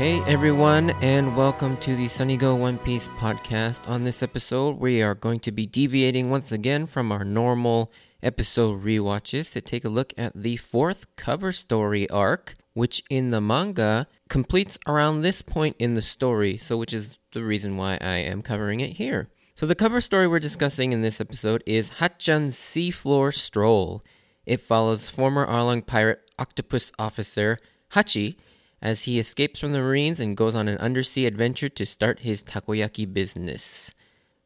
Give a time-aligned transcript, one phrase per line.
[0.00, 3.86] Hey everyone, and welcome to the Sunny Go One Piece podcast.
[3.86, 8.82] On this episode, we are going to be deviating once again from our normal episode
[8.82, 14.06] rewatches to take a look at the fourth cover story arc, which in the manga
[14.30, 18.40] completes around this point in the story, so which is the reason why I am
[18.40, 19.28] covering it here.
[19.54, 24.02] So the cover story we're discussing in this episode is Hacchan's Seafloor Stroll.
[24.46, 27.58] It follows former Arlong pirate octopus officer
[27.92, 28.36] Hachi
[28.82, 32.42] as he escapes from the Marines and goes on an undersea adventure to start his
[32.42, 33.94] takoyaki business.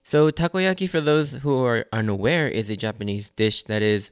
[0.03, 4.11] So, takoyaki, for those who are unaware, is a Japanese dish that is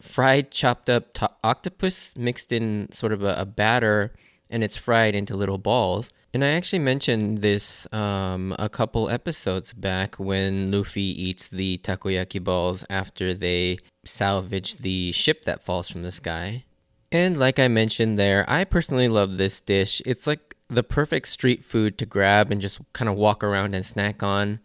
[0.00, 4.12] fried, chopped up to- octopus mixed in sort of a, a, batter,
[4.50, 6.12] and it's fried into little balls.
[6.34, 12.42] And I actually mentioned this um, a couple episodes back when Luffy eats the takoyaki
[12.42, 16.64] balls after they salvage the ship that falls from the sky.
[17.12, 20.00] And like I mentioned there, I personally love this dish.
[20.06, 23.84] It's like the perfect street food to grab and just kind of walk around and
[23.84, 24.60] snack on.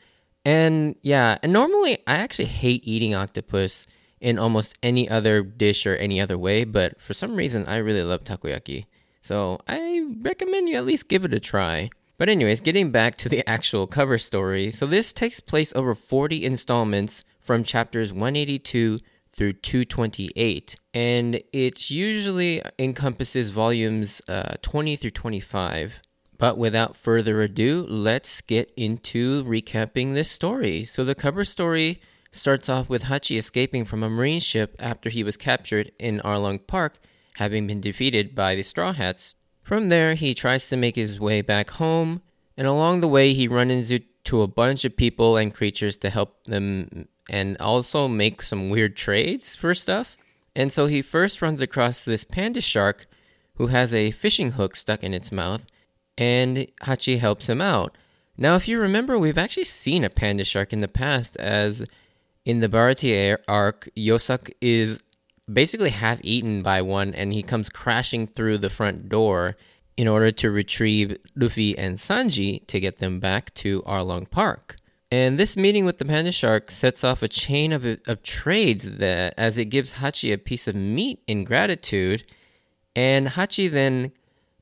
[0.46, 3.86] And yeah, and normally I actually hate eating octopus
[4.22, 8.02] in almost any other dish or any other way, but for some reason I really
[8.02, 8.86] love takoyaki.
[9.22, 11.90] So I recommend you at least give it a try.
[12.18, 14.72] But, anyways, getting back to the actual cover story.
[14.72, 19.00] So, this takes place over 40 installments from chapters 182
[19.38, 20.76] through 228.
[20.94, 26.02] And it usually encompasses volumes uh, 20 through 25.
[26.40, 30.86] But without further ado, let's get into recapping this story.
[30.86, 35.24] So, the cover story starts off with Hachi escaping from a marine ship after he
[35.24, 37.00] was captured in Arlong Park,
[37.38, 39.34] having been defeated by the Straw Hats.
[39.64, 42.22] From there, he tries to make his way back home,
[42.56, 46.44] and along the way, he runs into a bunch of people and creatures to help
[46.46, 50.18] them and also make some weird trades for stuff.
[50.56, 53.06] And so he first runs across this panda shark
[53.56, 55.66] who has a fishing hook stuck in its mouth,
[56.18, 57.98] and Hachi helps him out.
[58.38, 61.84] Now, if you remember, we've actually seen a panda shark in the past, as
[62.46, 65.00] in the Baratie arc, Yosaku is
[65.52, 69.56] basically half eaten by one and he comes crashing through the front door
[69.96, 74.78] in order to retrieve Luffy and Sanji to get them back to Arlong Park.
[75.10, 79.34] And this meeting with the panda shark sets off a chain of, of trades that
[79.38, 82.26] as it gives Hachi a piece of meat in gratitude.
[82.96, 84.12] And Hachi then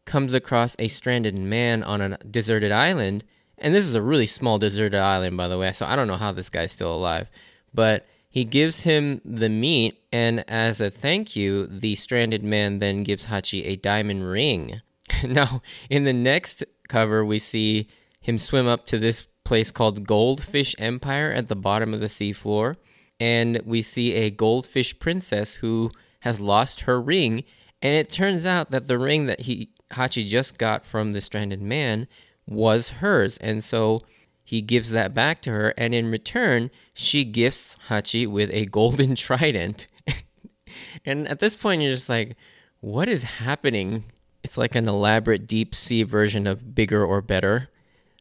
[0.06, 3.23] comes across a stranded man on a deserted island.
[3.57, 6.17] And this is a really small deserted island, by the way, so I don't know
[6.17, 7.31] how this guy's still alive.
[7.73, 13.03] But he gives him the meat, and as a thank you, the stranded man then
[13.03, 14.81] gives Hachi a diamond ring.
[15.23, 17.88] now, in the next cover, we see
[18.19, 22.75] him swim up to this place called Goldfish Empire at the bottom of the seafloor.
[23.19, 25.91] And we see a goldfish princess who
[26.22, 27.45] has lost her ring.
[27.81, 31.61] And it turns out that the ring that he Hachi just got from the stranded
[31.61, 32.07] man
[32.45, 33.38] was hers.
[33.38, 34.01] And so
[34.44, 35.73] he gives that back to her.
[35.77, 39.88] And in return, she gifts Hachi with a golden trident.
[41.06, 42.35] and at this point, you're just like,
[42.81, 44.06] what is happening?
[44.44, 47.69] It's like an elaborate deep sea version of bigger or better.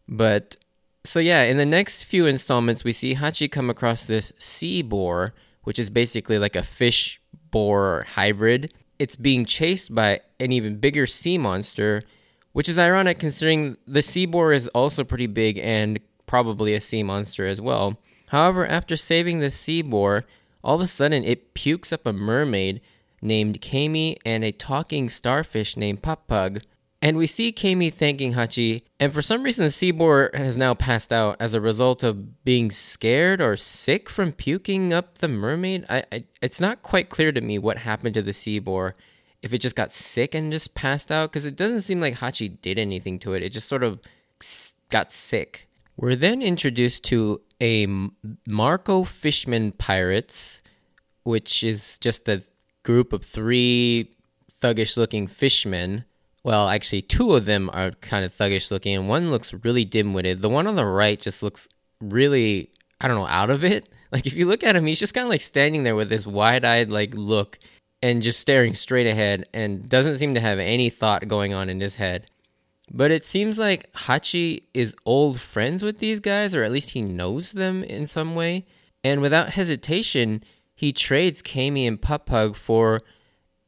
[0.08, 0.56] But
[1.04, 5.34] so yeah, in the next few installments, we see Hachi come across this sea boar,
[5.62, 7.20] which is basically like a fish
[7.50, 8.72] boar hybrid.
[8.98, 12.02] It's being chased by an even bigger sea monster,
[12.52, 17.02] which is ironic considering the sea boar is also pretty big and probably a sea
[17.02, 17.98] monster as well.
[18.28, 20.24] However, after saving the sea boar,
[20.62, 22.80] all of a sudden it pukes up a mermaid
[23.20, 26.62] named Kami and a talking starfish named Papag.
[27.04, 30.72] And we see Kami thanking Hachi, and for some reason the sea boar has now
[30.72, 35.84] passed out as a result of being scared or sick from puking up the mermaid.
[35.90, 38.94] I, I it's not quite clear to me what happened to the sea boar.
[39.42, 42.58] If it just got sick and just passed out, because it doesn't seem like Hachi
[42.62, 43.42] did anything to it.
[43.42, 44.00] It just sort of
[44.88, 45.68] got sick.
[45.98, 47.86] We're then introduced to a
[48.46, 50.62] Marco Fishman Pirates,
[51.22, 52.44] which is just a
[52.82, 54.10] group of three
[54.62, 56.06] thuggish looking fishmen
[56.44, 60.12] well, actually, two of them are kind of thuggish looking, and one looks really dim
[60.12, 60.42] witted.
[60.42, 61.68] The one on the right just looks
[62.00, 62.70] really,
[63.00, 63.88] I don't know, out of it.
[64.12, 66.24] Like, if you look at him, he's just kind of like standing there with this
[66.24, 67.58] wide eyed, like, look
[68.00, 71.80] and just staring straight ahead and doesn't seem to have any thought going on in
[71.80, 72.28] his head.
[72.92, 77.02] But it seems like Hachi is old friends with these guys, or at least he
[77.02, 78.66] knows them in some way.
[79.02, 80.44] And without hesitation,
[80.76, 83.02] he trades Kami and Papag for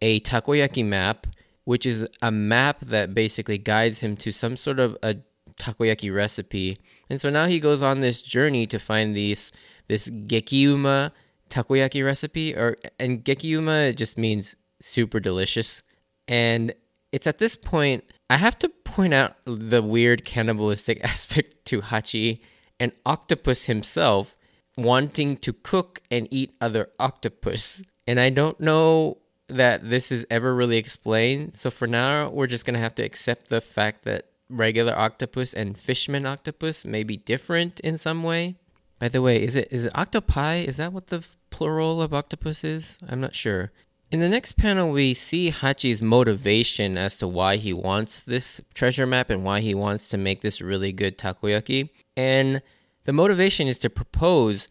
[0.01, 1.27] a takoyaki map
[1.67, 5.17] which is a map that basically guides him to some sort of a
[5.59, 6.79] takoyaki recipe.
[7.11, 9.51] And so now he goes on this journey to find these
[9.89, 11.11] this gekiuma
[11.51, 15.83] takoyaki recipe or and gekiuma just means super delicious.
[16.29, 16.73] And
[17.11, 22.39] it's at this point I have to point out the weird cannibalistic aspect to Hachi
[22.79, 24.37] and Octopus himself
[24.77, 27.83] wanting to cook and eat other octopus.
[28.07, 31.55] And I don't know that this is ever really explained.
[31.55, 35.53] So for now, we're just going to have to accept the fact that regular octopus
[35.53, 38.57] and fishman octopus may be different in some way.
[38.99, 40.57] By the way, is it is it octopi?
[40.57, 42.97] Is that what the plural of octopus is?
[43.07, 43.73] I'm not sure.
[44.11, 49.07] In the next panel, we see Hachi's motivation as to why he wants this treasure
[49.07, 51.91] map and why he wants to make this really good takoyaki.
[52.17, 52.63] And
[53.05, 54.69] the motivation is to propose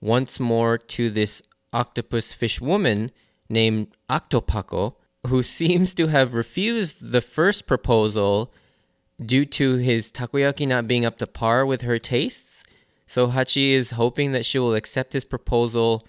[0.00, 3.10] once more to this octopus fish woman
[3.50, 4.94] named Octopako,
[5.26, 8.52] who seems to have refused the first proposal
[9.24, 12.62] due to his takoyaki not being up to par with her tastes.
[13.06, 16.06] So Hachi is hoping that she will accept his proposal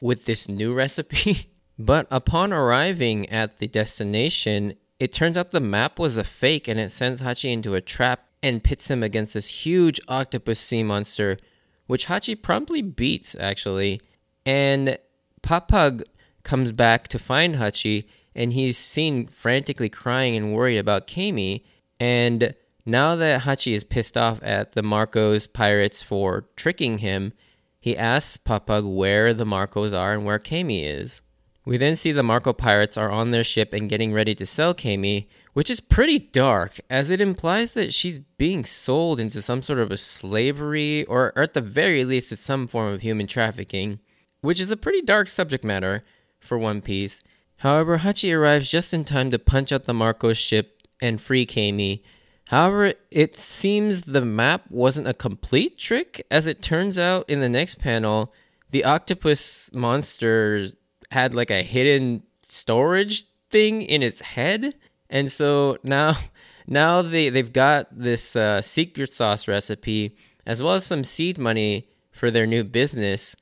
[0.00, 1.50] with this new recipe.
[1.78, 6.78] but upon arriving at the destination, it turns out the map was a fake and
[6.80, 11.38] it sends Hachi into a trap and pits him against this huge octopus sea monster,
[11.86, 14.00] which Hachi promptly beats, actually.
[14.46, 14.98] And
[15.42, 16.04] Papag
[16.44, 18.04] comes back to find Hachi,
[18.34, 21.64] and he's seen frantically crying and worried about Kami.
[21.98, 22.54] And
[22.86, 27.32] now that Hachi is pissed off at the Marcos pirates for tricking him,
[27.80, 31.20] he asks Papag where the Marcos are and where Kami is.
[31.66, 34.74] We then see the Marco pirates are on their ship and getting ready to sell
[34.74, 39.78] Kami, which is pretty dark, as it implies that she's being sold into some sort
[39.78, 44.00] of a slavery, or, at the very least, it's some form of human trafficking,
[44.42, 46.04] which is a pretty dark subject matter
[46.44, 47.22] for One Piece.
[47.58, 52.02] However, Hachi arrives just in time to punch out the Marco's ship and free Kami.
[52.48, 57.48] However, it seems the map wasn't a complete trick, as it turns out in the
[57.48, 58.32] next panel,
[58.70, 60.68] the octopus monster
[61.10, 64.74] had like a hidden storage thing in its head
[65.14, 66.16] and so now,
[66.66, 71.88] now they they've got this uh, secret sauce recipe as well as some seed money
[72.10, 73.34] for their new business,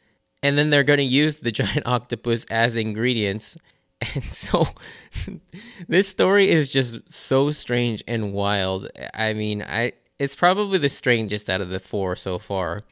[0.43, 3.57] and then they're going to use the giant octopus as ingredients.
[4.15, 4.67] And so,
[5.89, 8.89] this story is just so strange and wild.
[9.15, 12.83] I mean, I it's probably the strangest out of the four so far.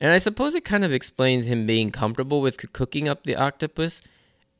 [0.00, 4.00] And I suppose it kind of explains him being comfortable with cooking up the octopus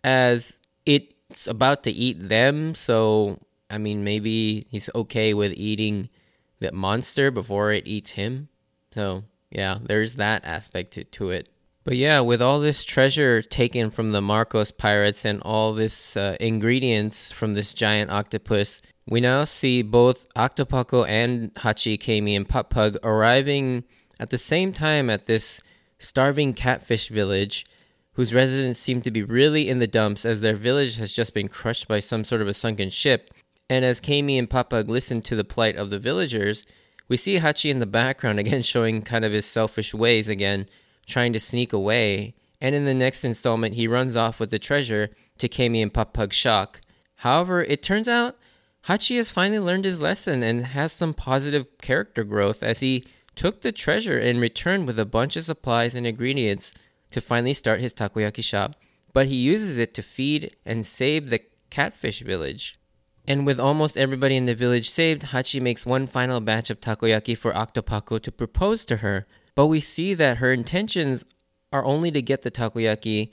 [0.04, 3.38] as it's about to eat them, so
[3.70, 6.08] I mean, maybe he's okay with eating
[6.58, 8.48] the monster before it eats him.
[8.92, 11.48] So, yeah, there's that aspect to, to it.
[11.90, 16.36] But yeah, with all this treasure taken from the Marcos pirates and all this uh,
[16.38, 22.96] ingredients from this giant octopus, we now see both Octopako and Hachi, Kami, and Papag
[23.02, 23.82] arriving
[24.20, 25.60] at the same time at this
[25.98, 27.66] starving catfish village,
[28.12, 31.48] whose residents seem to be really in the dumps as their village has just been
[31.48, 33.34] crushed by some sort of a sunken ship.
[33.68, 36.64] And as Kami and Papag listen to the plight of the villagers,
[37.08, 40.68] we see Hachi in the background again showing kind of his selfish ways again,
[41.10, 42.34] trying to sneak away.
[42.60, 46.36] And in the next installment, he runs off with the treasure to Kami and Papag's
[46.36, 46.80] shock.
[47.16, 48.36] However, it turns out
[48.86, 53.04] Hachi has finally learned his lesson and has some positive character growth as he
[53.34, 56.72] took the treasure and returned with a bunch of supplies and ingredients
[57.10, 58.76] to finally start his takoyaki shop.
[59.12, 62.78] But he uses it to feed and save the catfish village.
[63.26, 67.36] And with almost everybody in the village saved, Hachi makes one final batch of takoyaki
[67.36, 69.26] for Octopako to propose to her.
[69.54, 71.24] But we see that her intentions
[71.72, 73.32] are only to get the takoyaki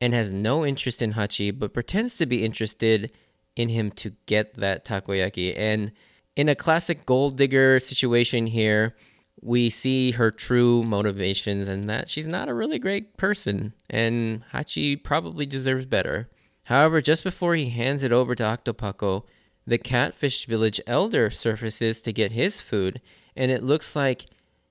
[0.00, 3.10] and has no interest in Hachi, but pretends to be interested
[3.56, 5.54] in him to get that takoyaki.
[5.56, 5.92] And
[6.36, 8.94] in a classic gold digger situation here,
[9.40, 15.02] we see her true motivations and that she's not a really great person, and Hachi
[15.02, 16.28] probably deserves better.
[16.64, 19.24] However, just before he hands it over to Octopako,
[19.66, 23.00] the Catfish Village elder surfaces to get his food,
[23.36, 24.26] and it looks like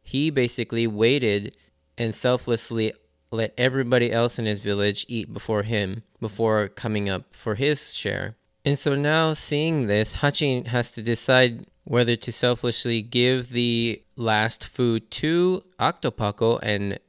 [0.07, 1.53] he basically waited
[1.97, 2.93] and selflessly
[3.29, 8.37] let everybody else in his village eat before him, before coming up for his share.
[8.63, 14.65] And so now, seeing this, Hachi has to decide whether to selflessly give the last
[14.65, 16.99] food to Octopako and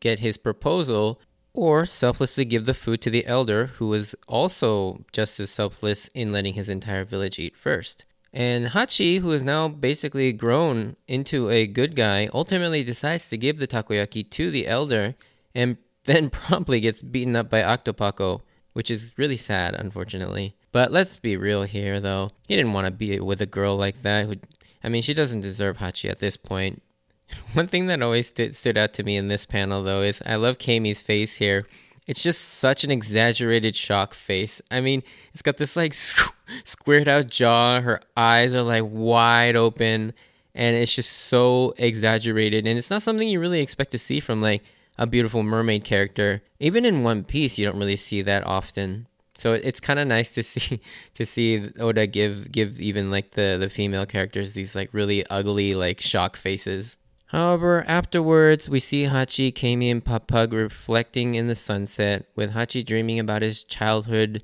[0.00, 1.22] get his proposal,
[1.54, 6.32] or selflessly give the food to the elder, who was also just as selfless in
[6.32, 8.04] letting his entire village eat first.
[8.32, 13.58] And Hachi, who is now basically grown into a good guy, ultimately decides to give
[13.58, 15.14] the takoyaki to the elder
[15.54, 18.40] and then promptly gets beaten up by Octopako,
[18.72, 20.56] which is really sad, unfortunately.
[20.72, 22.30] But let's be real here, though.
[22.48, 24.26] He didn't want to be with a girl like that.
[24.26, 24.36] Who,
[24.82, 26.82] I mean, she doesn't deserve Hachi at this point.
[27.52, 30.36] One thing that always st- stood out to me in this panel, though, is I
[30.36, 31.66] love Kami's face here.
[32.06, 34.60] It's just such an exaggerated shock face.
[34.70, 35.94] I mean, it's got this like
[36.64, 37.80] squared out jaw.
[37.80, 40.12] Her eyes are like wide open,
[40.54, 42.66] and it's just so exaggerated.
[42.66, 44.62] And it's not something you really expect to see from like
[44.98, 46.42] a beautiful mermaid character.
[46.60, 49.06] Even in One Piece, you don't really see that often.
[49.34, 50.80] So it's kind of nice to see
[51.14, 55.74] to see Oda give give even like the the female characters these like really ugly
[55.74, 56.96] like shock faces.
[57.32, 63.18] However, afterwards, we see Hachi, Kami, and Papag reflecting in the sunset, with Hachi dreaming
[63.18, 64.42] about his childhood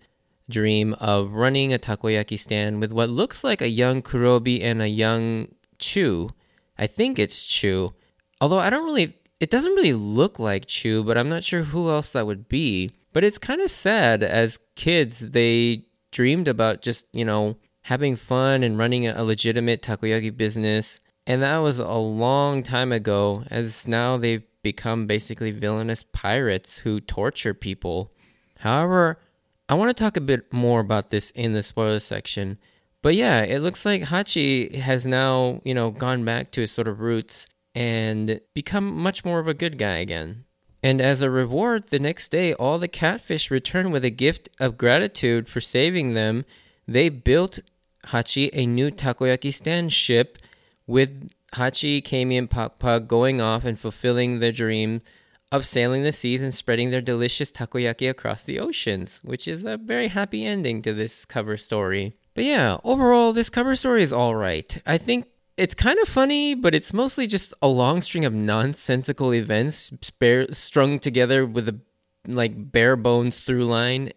[0.48, 4.88] dream of running a takoyaki stand with what looks like a young Kurobi and a
[4.88, 6.30] young Chu.
[6.78, 7.94] I think it's Chu.
[8.40, 11.90] Although I don't really, it doesn't really look like Chu, but I'm not sure who
[11.90, 12.92] else that would be.
[13.12, 18.62] But it's kind of sad as kids, they dreamed about just, you know, having fun
[18.62, 21.00] and running a legitimate takoyaki business.
[21.26, 27.00] And that was a long time ago, as now they've become basically villainous pirates who
[27.00, 28.12] torture people.
[28.58, 29.18] However,
[29.68, 32.58] I want to talk a bit more about this in the spoiler section.
[33.02, 36.88] But yeah, it looks like Hachi has now, you know, gone back to his sort
[36.88, 40.44] of roots and become much more of a good guy again.
[40.82, 44.78] And as a reward, the next day, all the catfish return with a gift of
[44.78, 46.44] gratitude for saving them.
[46.86, 47.60] They built
[48.06, 50.38] Hachi a new takoyaki stand ship
[50.86, 55.02] with Hachi, Kami, and Papag going off and fulfilling their dream
[55.50, 59.76] of sailing the seas and spreading their delicious takoyaki across the oceans, which is a
[59.76, 62.14] very happy ending to this cover story.
[62.34, 64.80] But yeah, overall, this cover story is alright.
[64.86, 65.26] I think
[65.56, 70.52] it's kind of funny, but it's mostly just a long string of nonsensical events spare,
[70.52, 71.80] strung together with a
[72.26, 74.12] like bare bones through line.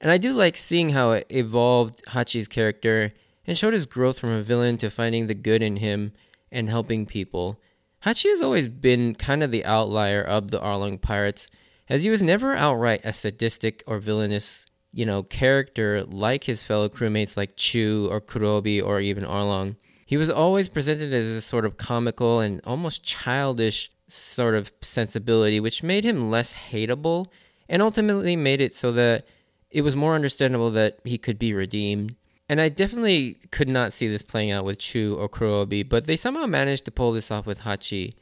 [0.00, 3.12] And I do like seeing how it evolved Hachi's character
[3.46, 6.12] and showed his growth from a villain to finding the good in him
[6.52, 7.60] and helping people.
[8.04, 11.50] Hachi has always been kind of the outlier of the Arlong pirates,
[11.88, 16.88] as he was never outright a sadistic or villainous, you know, character like his fellow
[16.88, 19.76] crewmates like Chu or Kurobi or even Arlong.
[20.06, 25.60] He was always presented as a sort of comical and almost childish sort of sensibility,
[25.60, 27.26] which made him less hateable
[27.68, 29.26] and ultimately made it so that
[29.70, 32.14] it was more understandable that he could be redeemed.
[32.48, 36.16] And I definitely could not see this playing out with Chu or Kurobi, but they
[36.16, 38.14] somehow managed to pull this off with Hachi.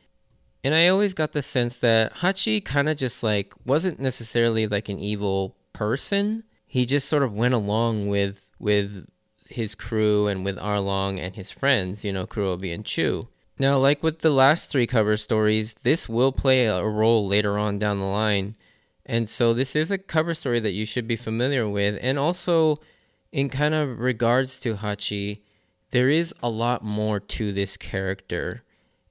[0.65, 4.89] And I always got the sense that Hachi kind of just like wasn't necessarily like
[4.89, 6.43] an evil person.
[6.67, 9.07] He just sort of went along with with
[9.49, 13.29] his crew and with Arlong and his friends, you know, Kurobi and Chu.
[13.59, 17.79] Now, like with the last three cover stories, this will play a role later on
[17.79, 18.57] down the line.
[19.05, 21.97] And so this is a cover story that you should be familiar with.
[22.03, 22.81] And also,
[23.37, 25.43] in kind of regards to Hachi,
[25.91, 28.63] there is a lot more to this character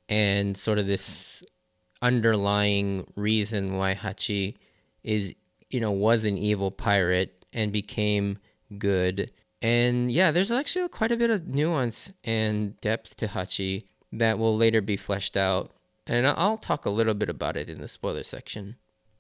[0.10, 1.44] and sort of this
[2.02, 4.56] underlying reason why Hachi
[5.04, 5.36] is,
[5.70, 8.40] you know, was an evil pirate and became
[8.80, 14.40] good and yeah, there's actually quite a bit of nuance and depth to Hachi that
[14.40, 15.72] will later be fleshed out.
[16.08, 18.76] And I'll talk a little bit about it in the spoiler section.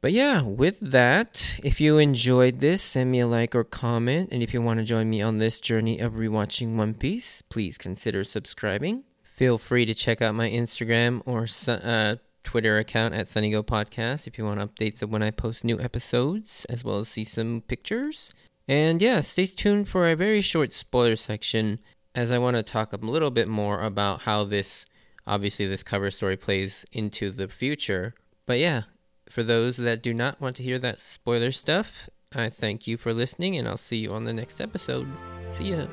[0.05, 4.29] But yeah, with that, if you enjoyed this, send me a like or comment.
[4.31, 7.79] And if you want to join me on this journey of rewatching One Piece, please
[7.79, 9.05] consider subscribing.
[9.23, 14.27] Feel free to check out my Instagram or uh, Twitter account at Sunny Go Podcast
[14.27, 17.63] if you want updates of when I post new episodes, as well as see some
[17.67, 18.29] pictures.
[18.67, 21.79] And yeah, stay tuned for a very short spoiler section
[22.13, 24.85] as I want to talk a little bit more about how this,
[25.25, 28.13] obviously, this cover story plays into the future.
[28.45, 28.83] But yeah,
[29.29, 33.13] for those that do not want to hear that spoiler stuff, I thank you for
[33.13, 35.07] listening and I'll see you on the next episode.
[35.51, 35.87] See ya.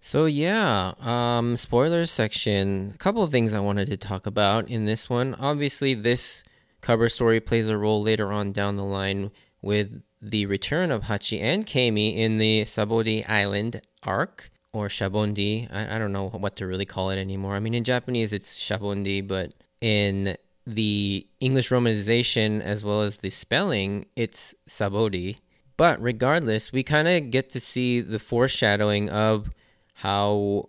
[0.00, 2.92] So yeah, um, spoilers section.
[2.94, 5.34] A couple of things I wanted to talk about in this one.
[5.34, 6.42] Obviously, this
[6.80, 9.30] cover story plays a role later on down the line
[9.60, 15.68] with the return of Hachi and Kami in the Sabaody Island arc or Shabondi.
[15.72, 17.54] I, I don't know what to really call it anymore.
[17.54, 23.30] I mean, in Japanese it's Shabondi, but in the English romanization as well as the
[23.30, 25.38] spelling, it's Sabaody.
[25.76, 29.50] But regardless, we kind of get to see the foreshadowing of
[29.94, 30.66] how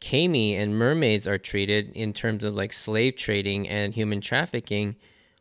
[0.00, 4.96] Kami and mermaids are treated in terms of like slave trading and human trafficking,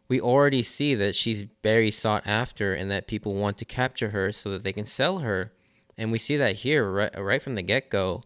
[0.10, 4.32] we already see that she's very sought after and that people want to capture her
[4.32, 5.52] so that they can sell her.
[5.98, 8.24] And we see that here right, right from the get go.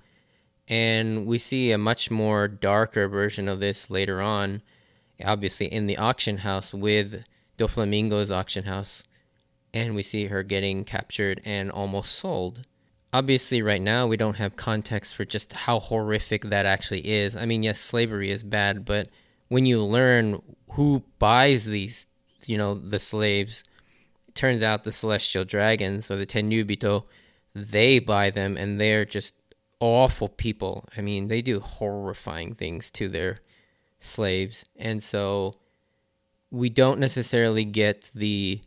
[0.68, 4.62] And we see a much more darker version of this later on,
[5.26, 7.24] obviously in the auction house with
[7.58, 9.04] Doflamingo's auction house.
[9.74, 12.66] And we see her getting captured and almost sold.
[13.14, 17.36] obviously right now we don't have context for just how horrific that actually is.
[17.36, 19.10] I mean, yes, slavery is bad, but
[19.50, 22.06] when you learn who buys these,
[22.46, 23.64] you know, the slaves,
[24.28, 27.04] it turns out the celestial dragons or the Tenryubito,
[27.54, 29.34] they buy them and they're just
[29.80, 30.86] awful people.
[30.98, 33.40] I mean, they do horrifying things to their
[34.00, 34.66] slaves.
[34.78, 35.56] And so
[36.50, 38.62] we don't necessarily get the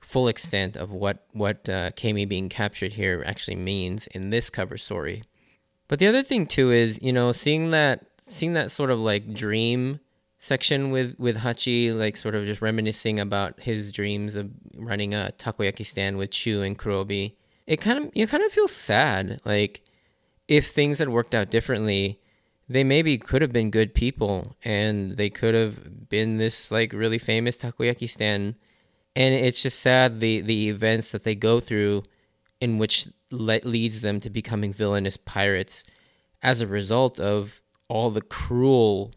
[0.00, 4.78] full extent of what what uh, Kami being captured here actually means in this cover
[4.78, 5.22] story.
[5.86, 9.34] But the other thing too is you know seeing that seeing that sort of like
[9.34, 10.00] dream
[10.38, 15.32] section with with Hachi like sort of just reminiscing about his dreams of running a
[15.38, 17.34] takoyaki stand with Chu and Kurobi.
[17.66, 19.82] It kind of you kind of feel sad like
[20.46, 22.20] if things had worked out differently
[22.68, 27.18] they maybe could have been good people and they could have been this like really
[27.18, 28.54] famous takoyaki stand
[29.16, 32.02] and it's just sad the the events that they go through
[32.60, 35.84] in which le- leads them to becoming villainous pirates
[36.42, 39.12] as a result of all the cruel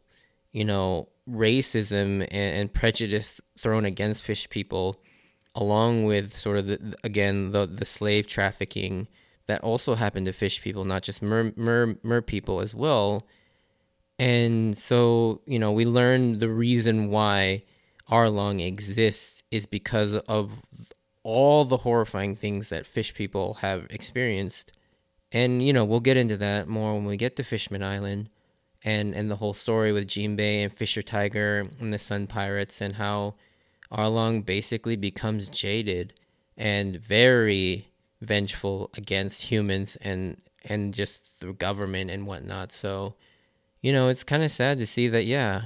[0.52, 5.02] you know racism and, and prejudice thrown against fish people
[5.54, 9.08] along with sort of the, again the the slave trafficking
[9.48, 13.26] that also happened to fish people not just mer, mer, mer people as well
[14.18, 17.64] and so you know we learn the reason why
[18.10, 20.52] Arlong exists is because of
[21.24, 24.74] all the horrifying things that fish people have experienced.
[25.32, 28.30] And, you know, we'll get into that more when we get to Fishman Island
[28.84, 32.96] and, and the whole story with Jinbei and Fisher Tiger and the Sun Pirates and
[32.96, 33.36] how
[33.92, 36.14] Arlong basically becomes jaded
[36.58, 37.88] and very
[38.22, 42.72] vengeful against humans and and just the government and whatnot.
[42.72, 43.16] So,
[43.82, 45.64] you know, it's kind of sad to see that, yeah,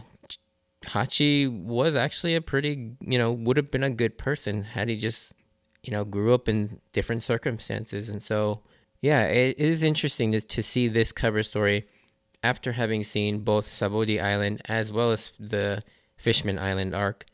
[0.85, 4.95] Hachi was actually a pretty, you know, would have been a good person had he
[4.95, 5.33] just,
[5.83, 8.07] you know, grew up in different circumstances.
[8.07, 8.61] And so,
[9.01, 11.87] yeah, it is interesting to, to see this cover story
[12.45, 15.83] after having seen both Sabaody Island as well as the
[16.15, 17.25] Fishman Island arc.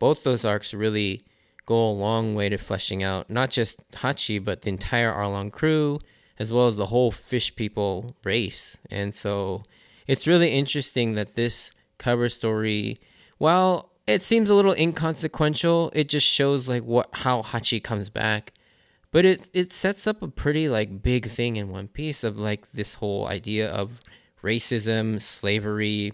[0.00, 1.22] Both those arcs really
[1.66, 6.00] go a long way to fleshing out not just Hachi, but the entire Arlong crew,
[6.36, 8.76] as well as the whole fish people race.
[8.90, 9.62] And so
[10.08, 12.98] it's really interesting that this cover story,
[13.38, 18.52] while it seems a little inconsequential, it just shows like what how Hachi comes back.
[19.12, 22.70] But it it sets up a pretty like big thing in One Piece of like
[22.72, 24.00] this whole idea of
[24.46, 26.12] racism, slavery,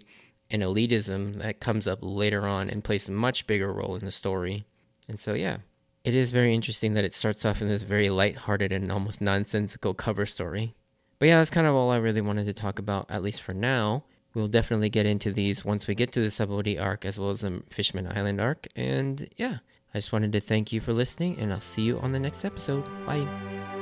[0.50, 4.10] and elitism that comes up later on and plays a much bigger role in the
[4.10, 4.64] story.
[5.08, 5.58] And so yeah,
[6.04, 9.94] it is very interesting that it starts off in this very light-hearted and almost nonsensical
[9.94, 10.74] cover story.
[11.18, 13.54] But yeah, that's kind of all I really wanted to talk about, at least for
[13.54, 14.04] now.
[14.34, 17.40] We'll definitely get into these once we get to the Sabaody arc as well as
[17.40, 18.66] the Fishman Island arc.
[18.74, 19.58] And yeah,
[19.94, 22.44] I just wanted to thank you for listening, and I'll see you on the next
[22.44, 22.84] episode.
[23.06, 23.81] Bye.